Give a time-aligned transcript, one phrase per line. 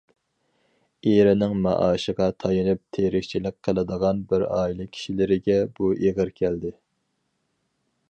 [1.09, 6.77] ئېرىنىڭ مائاشىغا تايىنىپ تىرىكچىلىك قىلىدىغان بىر ئائىلە كىشىلىرىگە بۇ ئېغىر كەلدى.